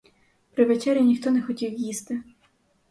При 0.53 0.65
вечері 0.65 1.01
ніхто 1.01 1.31
не 1.31 1.41
хотів 1.41 1.73
їсти. 1.73 2.23